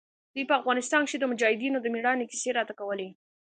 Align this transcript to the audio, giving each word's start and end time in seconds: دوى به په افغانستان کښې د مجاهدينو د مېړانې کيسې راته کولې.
دوى 0.35 0.43
به 0.45 0.49
په 0.49 0.57
افغانستان 0.61 1.01
کښې 1.05 1.17
د 1.19 1.23
مجاهدينو 1.31 1.77
د 1.81 1.87
مېړانې 1.93 2.25
کيسې 2.31 2.49
راته 2.57 2.73
کولې. 2.79 3.09